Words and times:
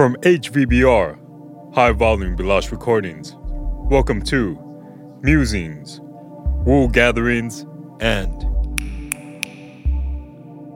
From 0.00 0.16
HVBR, 0.22 1.74
High 1.74 1.92
Volume 1.92 2.34
Bilash 2.34 2.70
Recordings, 2.70 3.36
welcome 3.90 4.22
to 4.22 4.58
Musings, 5.20 6.00
Wool 6.64 6.88
Gatherings, 6.88 7.66
and 8.00 8.32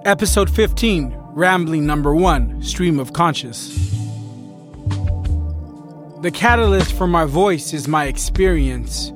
Episode 0.07 0.51
15 0.51 1.17
Rambling 1.31 1.87
Number 1.87 2.15
1 2.15 2.63
Stream 2.63 3.01
of 3.01 3.15
Conscious. 3.15 3.75
The 6.21 6.31
catalyst 6.31 6.93
for 6.93 7.07
my 7.07 7.25
voice 7.25 7.73
is 7.73 7.89
my 7.89 8.05
experience. 8.05 9.11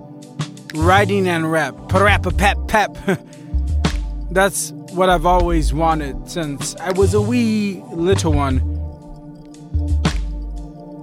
Writing 0.75 1.29
and 1.29 1.53
rap. 1.53 1.75
Parap 1.89 2.35
pep 2.39 2.57
pep. 2.67 2.97
That's 4.31 4.71
what 4.93 5.11
I've 5.11 5.27
always 5.27 5.75
wanted 5.75 6.31
since 6.31 6.75
I 6.77 6.93
was 6.93 7.13
a 7.13 7.21
wee 7.21 7.83
little 7.93 8.33
one. 8.33 8.68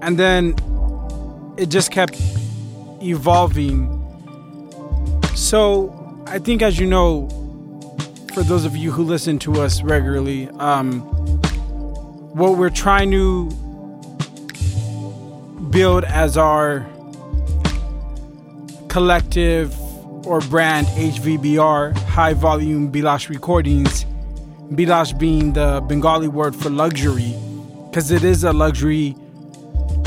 And 0.05 0.19
then 0.19 0.53
it 1.57 1.69
just 1.69 1.89
kept 1.89 2.15
evolving. 3.01 3.89
So 5.33 6.23
I 6.27 6.37
think, 6.37 6.61
as 6.61 6.77
you 6.77 6.85
know, 6.85 7.27
for 8.31 8.43
those 8.43 8.65
of 8.65 8.77
you 8.77 8.91
who 8.91 9.01
listen 9.01 9.39
to 9.39 9.61
us 9.61 9.81
regularly, 9.81 10.47
um, 10.59 11.01
what 12.35 12.55
we're 12.55 12.69
trying 12.69 13.09
to 13.11 13.49
build 15.71 16.03
as 16.03 16.37
our 16.37 16.85
collective 18.89 19.75
or 20.27 20.39
brand 20.41 20.85
HVBR, 20.85 21.97
High 21.97 22.33
Volume 22.33 22.91
Bilash 22.91 23.27
Recordings, 23.27 24.05
Bilash 24.69 25.17
being 25.17 25.53
the 25.53 25.83
Bengali 25.87 26.27
word 26.27 26.55
for 26.55 26.69
luxury, 26.69 27.33
because 27.89 28.11
it 28.11 28.23
is 28.23 28.43
a 28.43 28.53
luxury 28.53 29.15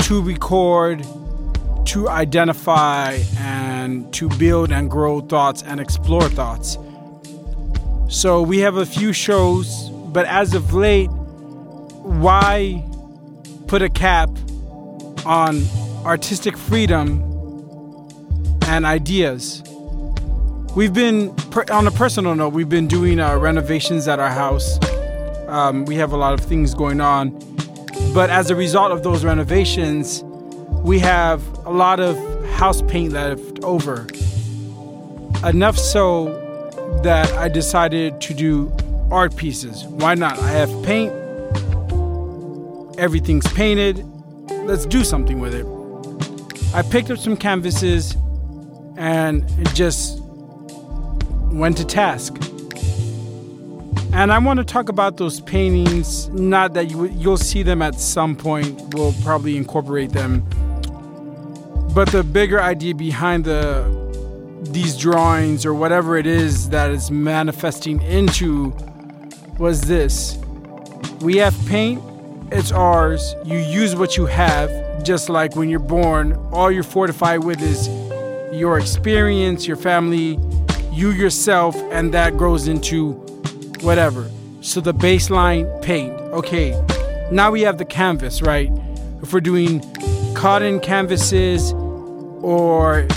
to 0.09 0.23
record, 0.23 1.05
to 1.85 2.09
identify, 2.09 3.19
and 3.37 4.11
to 4.11 4.27
build 4.27 4.71
and 4.71 4.89
grow 4.89 5.21
thoughts 5.21 5.61
and 5.61 5.79
explore 5.79 6.27
thoughts. 6.29 6.79
So 8.07 8.41
we 8.41 8.57
have 8.57 8.77
a 8.77 8.87
few 8.87 9.13
shows, 9.13 9.91
but 10.11 10.25
as 10.25 10.55
of 10.55 10.73
late, 10.73 11.11
why 11.11 12.83
put 13.67 13.83
a 13.83 13.89
cap 13.89 14.31
on 15.27 15.61
artistic 16.03 16.57
freedom 16.57 17.21
and 18.63 18.87
ideas? 18.87 19.61
We've 20.75 20.91
been, 20.91 21.35
on 21.69 21.85
a 21.85 21.91
personal 21.91 22.33
note, 22.33 22.53
we've 22.53 22.67
been 22.67 22.87
doing 22.87 23.19
uh, 23.19 23.37
renovations 23.37 24.07
at 24.07 24.17
our 24.17 24.31
house. 24.31 24.79
Um, 25.47 25.85
we 25.85 25.93
have 25.97 26.13
a 26.13 26.17
lot 26.17 26.33
of 26.33 26.39
things 26.39 26.73
going 26.73 26.99
on. 26.99 27.29
But 28.13 28.29
as 28.29 28.49
a 28.49 28.55
result 28.55 28.91
of 28.91 29.03
those 29.03 29.23
renovations, 29.23 30.23
we 30.83 30.99
have 30.99 31.41
a 31.65 31.71
lot 31.71 31.99
of 31.99 32.17
house 32.51 32.81
paint 32.81 33.13
left 33.13 33.63
over. 33.63 34.07
Enough 35.43 35.77
so 35.77 36.33
that 37.03 37.31
I 37.33 37.47
decided 37.47 38.19
to 38.21 38.33
do 38.33 38.75
art 39.11 39.35
pieces. 39.35 39.85
Why 39.85 40.15
not? 40.15 40.39
I 40.39 40.49
have 40.49 40.69
paint, 40.83 41.13
everything's 42.97 43.47
painted. 43.53 44.05
Let's 44.65 44.85
do 44.85 45.03
something 45.03 45.39
with 45.39 45.53
it. 45.53 45.65
I 46.73 46.81
picked 46.81 47.09
up 47.11 47.17
some 47.17 47.37
canvases 47.37 48.15
and 48.97 49.47
just 49.73 50.19
went 51.51 51.77
to 51.77 51.85
task. 51.85 52.37
And 54.11 54.33
I 54.33 54.39
want 54.39 54.57
to 54.57 54.65
talk 54.65 54.89
about 54.89 55.17
those 55.17 55.39
paintings. 55.41 56.29
Not 56.29 56.73
that 56.73 56.89
you, 56.89 57.05
you'll 57.05 57.37
see 57.37 57.63
them 57.63 57.81
at 57.81 57.95
some 57.95 58.35
point. 58.35 58.95
We'll 58.95 59.13
probably 59.23 59.55
incorporate 59.55 60.11
them. 60.11 60.43
But 61.93 62.09
the 62.09 62.23
bigger 62.23 62.61
idea 62.61 62.95
behind 62.95 63.45
the 63.45 64.09
these 64.61 64.97
drawings 64.97 65.65
or 65.65 65.73
whatever 65.73 66.17
it 66.17 66.27
is 66.27 66.69
that 66.69 66.91
is 66.91 67.09
manifesting 67.09 68.01
into 68.01 68.73
was 69.57 69.81
this. 69.81 70.37
We 71.21 71.37
have 71.37 71.55
paint, 71.67 72.01
it's 72.51 72.71
ours. 72.71 73.35
You 73.45 73.57
use 73.57 73.95
what 73.95 74.17
you 74.17 74.25
have, 74.25 75.03
just 75.03 75.29
like 75.29 75.55
when 75.55 75.69
you're 75.69 75.79
born, 75.79 76.33
all 76.51 76.71
you're 76.71 76.83
fortified 76.83 77.43
with 77.43 77.61
is 77.61 77.87
your 78.53 78.77
experience, 78.77 79.65
your 79.65 79.77
family, 79.77 80.37
you 80.91 81.11
yourself, 81.11 81.75
and 81.91 82.13
that 82.13 82.37
grows 82.37 82.67
into 82.67 83.13
whatever. 83.81 84.29
So 84.61 84.81
the 84.81 84.93
baseline 84.93 85.81
paint. 85.81 86.13
Okay, 86.33 86.71
now 87.31 87.51
we 87.51 87.61
have 87.61 87.77
the 87.77 87.85
canvas, 87.85 88.41
right? 88.41 88.71
If 89.21 89.33
we're 89.33 89.39
doing 89.41 89.81
cotton 90.33 90.79
canvases 90.79 91.73
or 92.41 93.07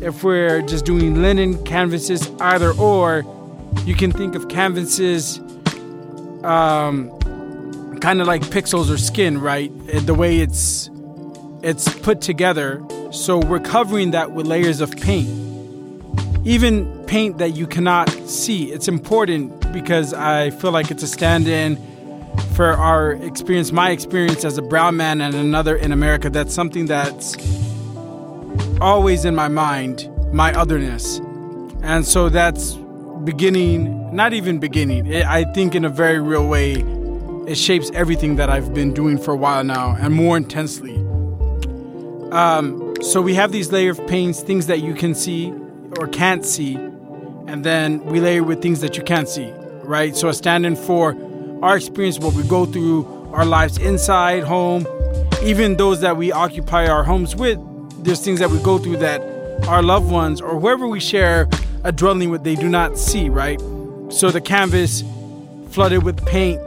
if 0.00 0.22
we're 0.24 0.62
just 0.62 0.84
doing 0.84 1.22
linen 1.22 1.62
canvases, 1.64 2.30
either 2.40 2.72
or, 2.72 3.24
you 3.84 3.94
can 3.94 4.12
think 4.12 4.34
of 4.34 4.48
canvases 4.48 5.38
um, 6.44 7.10
kind 8.00 8.20
of 8.20 8.26
like 8.26 8.42
pixels 8.42 8.90
or 8.90 8.98
skin, 8.98 9.38
right? 9.38 9.70
The 10.06 10.14
way 10.14 10.40
it's 10.40 10.90
it's 11.62 11.88
put 12.00 12.20
together. 12.20 12.82
So 13.10 13.38
we're 13.38 13.60
covering 13.60 14.10
that 14.10 14.32
with 14.32 14.46
layers 14.46 14.80
of 14.80 14.90
paint. 14.96 15.43
Even 16.44 17.04
paint 17.06 17.38
that 17.38 17.50
you 17.50 17.66
cannot 17.66 18.10
see. 18.28 18.70
It's 18.70 18.86
important 18.86 19.72
because 19.72 20.12
I 20.12 20.50
feel 20.50 20.72
like 20.72 20.90
it's 20.90 21.02
a 21.02 21.06
stand-in 21.06 21.76
for 22.54 22.72
our 22.72 23.12
experience, 23.12 23.72
my 23.72 23.90
experience 23.90 24.44
as 24.44 24.58
a 24.58 24.62
brown 24.62 24.96
man 24.96 25.20
and 25.20 25.34
another 25.34 25.74
in 25.76 25.90
America. 25.90 26.28
That's 26.28 26.52
something 26.52 26.86
that's 26.86 27.36
always 28.80 29.24
in 29.24 29.34
my 29.34 29.48
mind, 29.48 30.10
my 30.32 30.52
otherness. 30.52 31.18
And 31.82 32.04
so 32.06 32.28
that's 32.28 32.74
beginning, 33.24 34.14
not 34.14 34.34
even 34.34 34.58
beginning, 34.58 35.06
it, 35.06 35.24
I 35.24 35.44
think 35.54 35.74
in 35.74 35.84
a 35.84 35.88
very 35.88 36.20
real 36.20 36.46
way, 36.46 36.84
it 37.46 37.56
shapes 37.56 37.90
everything 37.94 38.36
that 38.36 38.50
I've 38.50 38.74
been 38.74 38.92
doing 38.92 39.16
for 39.16 39.32
a 39.32 39.36
while 39.36 39.64
now 39.64 39.96
and 39.98 40.12
more 40.12 40.36
intensely. 40.36 40.96
Um, 42.32 42.94
so 43.00 43.22
we 43.22 43.34
have 43.34 43.50
these 43.52 43.72
layer 43.72 43.92
of 43.92 44.06
paints, 44.06 44.42
things 44.42 44.66
that 44.66 44.80
you 44.80 44.94
can 44.94 45.14
see 45.14 45.52
or 45.98 46.08
can't 46.08 46.44
see, 46.44 46.74
and 46.74 47.64
then 47.64 48.04
we 48.04 48.20
layer 48.20 48.42
with 48.42 48.62
things 48.62 48.80
that 48.80 48.96
you 48.96 49.02
can't 49.02 49.28
see, 49.28 49.50
right? 49.82 50.16
So 50.16 50.28
a 50.28 50.34
stand-in 50.34 50.76
for 50.76 51.16
our 51.62 51.76
experience, 51.76 52.18
what 52.18 52.34
we 52.34 52.42
go 52.44 52.66
through, 52.66 53.06
our 53.32 53.44
lives 53.44 53.78
inside, 53.78 54.44
home, 54.44 54.86
even 55.42 55.76
those 55.76 56.00
that 56.00 56.16
we 56.16 56.32
occupy 56.32 56.86
our 56.86 57.04
homes 57.04 57.34
with, 57.34 57.58
there's 58.04 58.24
things 58.24 58.40
that 58.40 58.50
we 58.50 58.58
go 58.62 58.78
through 58.78 58.98
that 58.98 59.20
our 59.68 59.82
loved 59.82 60.10
ones 60.10 60.40
or 60.40 60.58
whoever 60.58 60.86
we 60.86 61.00
share 61.00 61.48
a 61.84 61.92
dwelling 61.92 62.30
with, 62.30 62.44
they 62.44 62.54
do 62.54 62.68
not 62.68 62.98
see, 62.98 63.28
right? 63.28 63.60
So 64.10 64.30
the 64.30 64.40
canvas 64.40 65.02
flooded 65.70 66.02
with 66.02 66.24
paint 66.26 66.60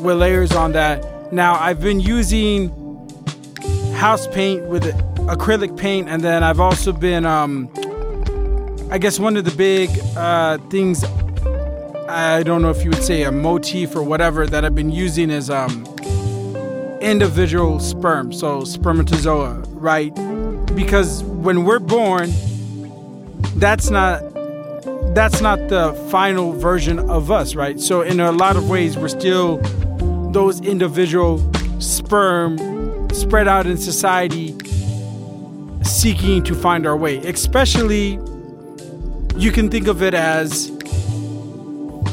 with 0.00 0.18
layers 0.18 0.52
on 0.52 0.72
that. 0.72 1.32
Now 1.32 1.54
I've 1.54 1.80
been 1.80 2.00
using 2.00 2.70
house 3.94 4.26
paint 4.28 4.64
with 4.66 4.84
acrylic 5.28 5.76
paint, 5.78 6.08
and 6.08 6.22
then 6.22 6.42
I've 6.42 6.60
also 6.60 6.92
been, 6.92 7.24
um, 7.24 7.68
I 8.92 8.98
guess, 8.98 9.18
one 9.18 9.36
of 9.36 9.44
the 9.44 9.56
big 9.56 9.90
uh, 10.16 10.58
things. 10.68 11.02
I 12.08 12.42
don't 12.42 12.60
know 12.60 12.70
if 12.70 12.84
you 12.84 12.90
would 12.90 13.02
say 13.02 13.22
a 13.22 13.32
motif 13.32 13.96
or 13.96 14.02
whatever 14.02 14.46
that 14.46 14.64
I've 14.64 14.74
been 14.74 14.90
using 14.90 15.30
is 15.30 15.48
um, 15.48 15.86
individual 17.00 17.80
sperm, 17.80 18.32
so 18.32 18.64
spermatozoa, 18.64 19.64
right? 19.70 20.14
because 20.74 21.22
when 21.24 21.64
we're 21.64 21.78
born, 21.78 22.30
that's 23.56 23.90
not 23.90 24.20
that's 25.14 25.42
not 25.42 25.58
the 25.68 25.92
final 26.10 26.52
version 26.52 26.98
of 26.98 27.30
us, 27.30 27.54
right? 27.54 27.78
So 27.78 28.00
in 28.00 28.20
a 28.20 28.32
lot 28.32 28.56
of 28.56 28.68
ways, 28.68 28.96
we're 28.96 29.08
still 29.08 29.58
those 30.32 30.60
individual 30.62 31.38
sperm 31.80 32.58
spread 33.10 33.46
out 33.46 33.66
in 33.66 33.76
society 33.76 34.54
seeking 35.82 36.42
to 36.44 36.54
find 36.54 36.86
our 36.86 36.96
way. 36.96 37.18
Especially, 37.18 38.18
you 39.36 39.52
can 39.52 39.70
think 39.70 39.86
of 39.86 40.02
it 40.02 40.14
as 40.14 40.70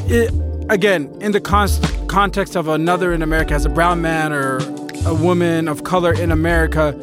it, 0.08 0.32
again 0.68 1.14
in 1.20 1.32
the 1.32 1.40
con- 1.40 1.68
context 2.08 2.56
of 2.56 2.68
another 2.68 3.12
in 3.12 3.22
America 3.22 3.54
as 3.54 3.64
a 3.64 3.68
brown 3.68 4.00
man 4.00 4.32
or 4.32 4.58
a 5.06 5.14
woman 5.14 5.68
of 5.68 5.84
color 5.84 6.12
in 6.12 6.30
America 6.32 6.94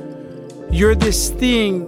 you're 0.70 0.96
this 0.96 1.30
thing 1.30 1.86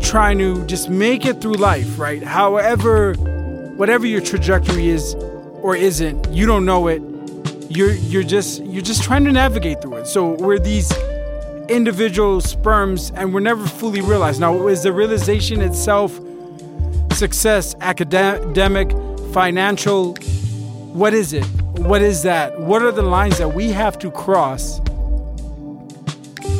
trying 0.00 0.38
to 0.38 0.64
just 0.66 0.88
make 0.88 1.24
it 1.24 1.40
through 1.40 1.54
life, 1.54 1.98
right? 1.98 2.22
However, 2.22 3.14
whatever 3.76 4.06
your 4.06 4.20
trajectory 4.20 4.88
is 4.88 5.14
or 5.14 5.74
isn't, 5.74 6.32
you 6.32 6.46
don't 6.46 6.64
know 6.64 6.86
it. 6.88 7.02
You're 7.68 7.92
you're 7.92 8.22
just 8.22 8.62
you're 8.64 8.82
just 8.82 9.02
trying 9.02 9.24
to 9.24 9.32
navigate 9.32 9.82
through 9.82 9.96
it. 9.96 10.06
So 10.06 10.34
we're 10.34 10.58
these 10.58 10.92
individual 11.68 12.40
sperms 12.40 13.10
and 13.16 13.32
we're 13.32 13.40
never 13.40 13.66
fully 13.66 14.00
realized. 14.00 14.40
Now, 14.40 14.68
is 14.68 14.82
the 14.82 14.92
realization 14.92 15.60
itself 15.62 16.20
success, 17.14 17.74
academic, 17.80 18.90
financial? 19.32 20.14
What 20.92 21.14
is 21.14 21.32
it? 21.32 21.44
What 21.78 22.02
is 22.02 22.22
that? 22.22 22.60
What 22.60 22.82
are 22.82 22.92
the 22.92 23.02
lines 23.02 23.38
that 23.38 23.54
we 23.54 23.70
have 23.70 23.98
to 24.00 24.10
cross 24.10 24.80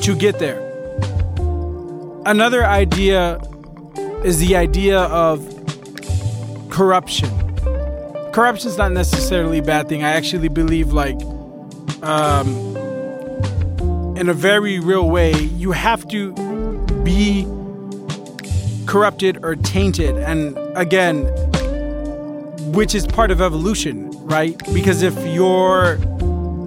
to 0.05 0.15
get 0.15 0.39
there. 0.39 0.61
Another 2.27 2.63
idea 2.63 3.41
is 4.23 4.39
the 4.39 4.55
idea 4.55 5.01
of 5.01 5.41
corruption. 6.69 7.31
Corruption 8.33 8.69
is 8.69 8.77
not 8.77 8.93
necessarily 8.93 9.59
a 9.59 9.63
bad 9.63 9.89
thing. 9.89 10.05
I 10.05 10.11
actually 10.11 10.49
believe, 10.49 10.93
like, 10.93 11.19
um, 12.03 12.49
in 14.19 14.29
a 14.29 14.35
very 14.35 14.79
real 14.79 15.09
way, 15.09 15.33
you 15.35 15.73
have 15.73 16.07
to 16.09 16.33
be 17.03 17.47
corrupted 18.87 19.45
or 19.45 19.57
tainted. 19.57 20.17
And 20.17 20.59
again, 20.77 21.25
which 22.73 22.95
is 22.95 23.07
part 23.07 23.31
of 23.31 23.41
evolution, 23.41 24.11
right? 24.27 24.57
Because 24.73 25.03
if 25.03 25.17
you're 25.27 25.97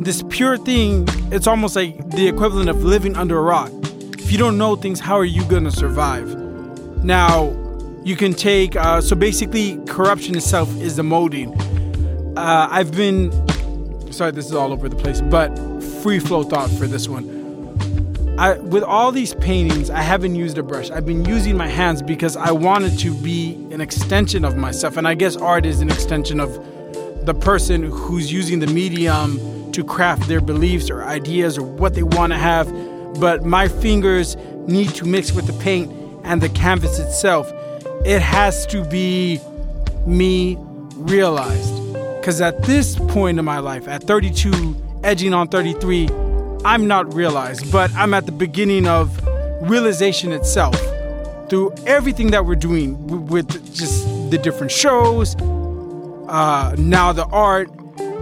this 0.01 0.23
pure 0.29 0.57
thing, 0.57 1.07
it's 1.31 1.47
almost 1.47 1.75
like 1.75 2.09
the 2.11 2.27
equivalent 2.27 2.69
of 2.69 2.83
living 2.83 3.15
under 3.17 3.37
a 3.37 3.41
rock. 3.41 3.71
If 4.17 4.31
you 4.31 4.37
don't 4.37 4.57
know 4.57 4.75
things, 4.75 4.99
how 4.99 5.15
are 5.15 5.25
you 5.25 5.43
going 5.45 5.63
to 5.65 5.71
survive? 5.71 6.27
Now, 7.03 7.55
you 8.03 8.15
can 8.15 8.33
take, 8.33 8.75
uh, 8.75 9.01
so 9.01 9.15
basically, 9.15 9.77
corruption 9.85 10.35
itself 10.35 10.73
is 10.81 10.95
the 10.95 11.03
molding. 11.03 11.53
Uh, 12.37 12.67
I've 12.71 12.91
been, 12.93 13.31
sorry, 14.13 14.31
this 14.31 14.45
is 14.45 14.53
all 14.53 14.71
over 14.71 14.87
the 14.87 14.95
place, 14.95 15.19
but 15.19 15.49
free 16.01 16.19
flow 16.19 16.43
thought 16.43 16.69
for 16.71 16.87
this 16.87 17.09
one. 17.09 17.36
I, 18.37 18.59
with 18.59 18.83
all 18.83 19.11
these 19.11 19.33
paintings, 19.33 19.89
I 19.89 20.01
haven't 20.01 20.35
used 20.35 20.59
a 20.59 20.63
brush. 20.63 20.91
I've 20.91 21.07
been 21.07 21.25
using 21.25 21.57
my 21.57 21.67
hands 21.67 22.03
because 22.03 22.37
I 22.37 22.51
wanted 22.51 22.99
to 22.99 23.11
be 23.11 23.53
an 23.71 23.81
extension 23.81 24.45
of 24.45 24.55
myself. 24.55 24.95
And 24.95 25.07
I 25.07 25.15
guess 25.15 25.35
art 25.35 25.65
is 25.65 25.81
an 25.81 25.89
extension 25.89 26.39
of 26.39 26.53
the 27.25 27.33
person 27.33 27.81
who's 27.81 28.31
using 28.31 28.59
the 28.59 28.67
medium 28.67 29.71
to 29.71 29.83
craft 29.83 30.27
their 30.27 30.39
beliefs 30.39 30.91
or 30.91 31.03
ideas 31.03 31.57
or 31.57 31.63
what 31.63 31.95
they 31.95 32.03
want 32.03 32.31
to 32.31 32.37
have. 32.37 32.71
But 33.19 33.43
my 33.43 33.67
fingers 33.67 34.35
need 34.67 34.89
to 34.89 35.05
mix 35.05 35.31
with 35.31 35.47
the 35.47 35.53
paint 35.53 35.91
and 36.23 36.39
the 36.39 36.49
canvas 36.49 36.99
itself. 36.99 37.51
It 38.05 38.21
has 38.21 38.67
to 38.67 38.83
be 38.85 39.41
me 40.05 40.57
realized. 40.93 41.73
Because 42.19 42.39
at 42.39 42.61
this 42.63 42.97
point 42.97 43.39
in 43.39 43.45
my 43.45 43.57
life, 43.57 43.87
at 43.87 44.03
32, 44.03 44.75
edging 45.03 45.33
on 45.33 45.47
33, 45.47 46.07
I'm 46.65 46.87
not 46.87 47.13
realized, 47.13 47.71
but 47.71 47.93
I'm 47.95 48.13
at 48.13 48.25
the 48.25 48.31
beginning 48.31 48.87
of 48.87 49.19
realization 49.61 50.31
itself 50.31 50.75
through 51.49 51.73
everything 51.85 52.31
that 52.31 52.45
we're 52.45 52.55
doing 52.55 53.27
with 53.27 53.73
just 53.73 54.05
the 54.31 54.37
different 54.37 54.71
shows, 54.71 55.35
uh, 56.27 56.75
now 56.77 57.13
the 57.13 57.25
art, 57.27 57.69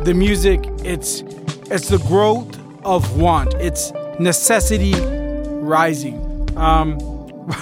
the 0.03 0.13
music. 0.13 0.63
It's 0.83 1.21
it's 1.71 1.89
the 1.89 1.97
growth 2.07 2.57
of 2.85 3.17
want. 3.17 3.53
It's 3.55 3.91
necessity 4.19 4.93
rising. 4.95 6.21
Um, 6.57 6.99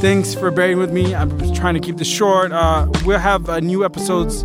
thanks 0.00 0.34
for 0.34 0.50
bearing 0.50 0.78
with 0.78 0.92
me. 0.92 1.14
I'm 1.14 1.54
trying 1.54 1.74
to 1.74 1.80
keep 1.80 1.96
this 1.96 2.08
short. 2.08 2.52
Uh, 2.52 2.88
we'll 3.04 3.18
have 3.18 3.48
uh, 3.48 3.60
new 3.60 3.84
episodes 3.84 4.44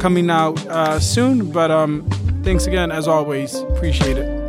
coming 0.00 0.30
out 0.30 0.64
uh, 0.66 0.98
soon, 0.98 1.52
but 1.52 1.70
um, 1.70 2.08
thanks 2.42 2.66
again 2.66 2.90
as 2.90 3.06
always. 3.06 3.54
Appreciate 3.54 4.16
it. 4.16 4.41